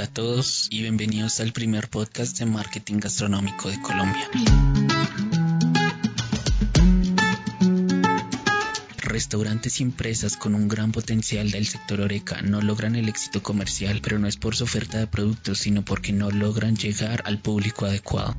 todos 0.00 0.68
y 0.70 0.80
bienvenidos 0.80 1.38
al 1.40 1.52
primer 1.52 1.88
podcast 1.88 2.38
de 2.38 2.46
marketing 2.46 2.98
gastronómico 2.98 3.68
de 3.68 3.80
Colombia. 3.82 4.26
Restaurantes 8.96 9.80
y 9.80 9.82
empresas 9.82 10.38
con 10.38 10.54
un 10.54 10.66
gran 10.66 10.92
potencial 10.92 11.50
del 11.50 11.66
sector 11.66 12.00
Oreca 12.00 12.40
no 12.40 12.62
logran 12.62 12.96
el 12.96 13.10
éxito 13.10 13.42
comercial, 13.42 14.00
pero 14.02 14.18
no 14.18 14.26
es 14.26 14.38
por 14.38 14.56
su 14.56 14.64
oferta 14.64 14.98
de 14.98 15.06
productos, 15.06 15.58
sino 15.58 15.84
porque 15.84 16.14
no 16.14 16.30
logran 16.30 16.74
llegar 16.74 17.22
al 17.26 17.38
público 17.38 17.84
adecuado. 17.84 18.34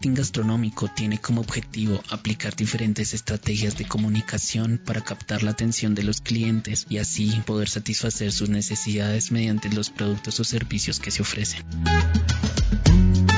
Marketing 0.00 0.16
gastronómico 0.16 0.88
tiene 0.88 1.18
como 1.18 1.42
objetivo 1.42 2.02
aplicar 2.08 2.56
diferentes 2.56 3.12
estrategias 3.12 3.76
de 3.76 3.84
comunicación 3.84 4.80
para 4.82 5.02
captar 5.02 5.42
la 5.42 5.50
atención 5.50 5.94
de 5.94 6.04
los 6.04 6.22
clientes 6.22 6.86
y 6.88 6.96
así 6.96 7.38
poder 7.44 7.68
satisfacer 7.68 8.32
sus 8.32 8.48
necesidades 8.48 9.30
mediante 9.30 9.68
los 9.68 9.90
productos 9.90 10.40
o 10.40 10.44
servicios 10.44 11.00
que 11.00 11.10
se 11.10 11.20
ofrecen. 11.20 11.66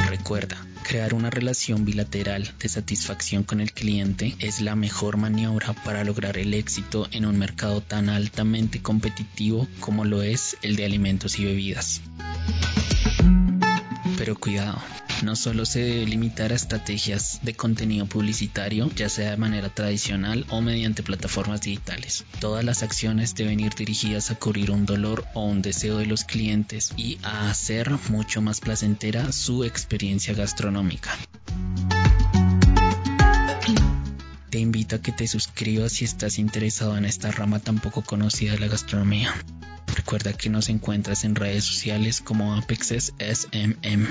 Recuerda, 0.09 0.57
crear 0.85 1.15
una 1.15 1.31
relación 1.31 1.85
bilateral 1.85 2.49
de 2.61 2.69
satisfacción 2.69 3.43
con 3.43 3.61
el 3.61 3.73
cliente 3.73 4.37
es 4.39 4.61
la 4.61 4.77
mejor 4.77 5.17
maniobra 5.17 5.73
para 5.73 6.05
lograr 6.05 6.39
el 6.39 6.55
éxito 6.55 7.09
en 7.11 7.27
un 7.27 7.41
mercado 7.41 7.81
tan 7.81 8.09
altamente 8.09 8.81
competitivo 8.81 9.67
como 9.81 10.05
lo 10.05 10.23
es 10.23 10.57
el 10.63 10.77
de 10.77 10.85
alimentos 10.85 11.41
y 11.41 11.45
bebidas. 11.45 12.03
Pero 14.17 14.39
cuidado, 14.39 14.81
no 15.23 15.37
solo 15.37 15.65
se 15.65 15.81
debe 15.81 16.07
limitar 16.07 16.53
a 16.53 16.57
estrategias 16.57 17.41
de 17.43 17.55
contenido 17.55 18.07
publicitario, 18.07 18.91
ya 18.95 19.09
sea 19.09 19.31
de 19.31 19.37
manera 19.37 19.69
tradicional 19.69 20.45
o 20.49 20.61
mediante 20.61 21.03
plataformas 21.03 21.61
digitales. 21.61 22.25
Todas 22.41 22.65
las 22.65 22.83
acciones 22.83 23.35
deben 23.35 23.61
ir 23.61 23.75
dirigidas 23.75 24.31
a 24.31 24.35
cubrir 24.35 24.71
un 24.71 24.87
dolor 24.87 25.25
o 25.35 25.45
un 25.45 25.63
deseo 25.63 25.99
de 25.99 26.07
los 26.07 26.25
clientes 26.25 26.93
y 26.97 27.19
a 27.23 27.51
hacer 27.51 27.91
mucho 28.11 28.43
más 28.43 28.61
placentera 28.61 29.33
su 29.33 29.65
experiencia 29.65 30.35
gastronómica. 30.35 31.11
Te 34.51 34.59
invito 34.59 34.97
a 34.97 34.99
que 35.01 35.13
te 35.13 35.27
suscribas 35.27 35.93
si 35.93 36.05
estás 36.05 36.39
interesado 36.39 36.97
en 36.99 37.07
esta 37.07 37.31
rama 37.31 37.59
tan 37.61 37.79
poco 37.79 38.03
conocida 38.03 38.53
de 38.53 38.59
la 38.59 38.69
gastronomía. 38.69 39.33
Recuerda 39.97 40.33
que 40.33 40.51
nos 40.51 40.69
encuentras 40.69 41.25
en 41.25 41.35
redes 41.35 41.65
sociales 41.65 42.21
como 42.21 42.55
Apexes 42.55 43.15
SMM. 43.19 44.09